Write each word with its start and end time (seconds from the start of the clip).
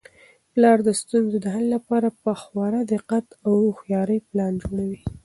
پلار 0.53 0.77
د 0.87 0.89
ستونزو 1.01 1.37
د 1.41 1.45
حل 1.55 1.65
لپاره 1.75 2.07
په 2.23 2.31
خورا 2.41 2.81
دقت 2.93 3.27
او 3.45 3.53
هوښیارۍ 3.65 4.19
پلان 4.29 4.53
جوړوي. 4.63 4.99